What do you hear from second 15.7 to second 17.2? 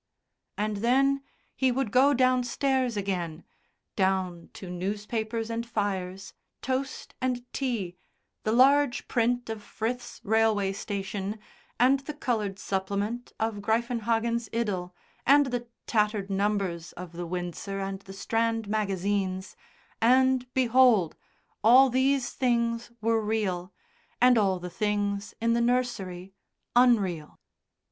tattered numbers of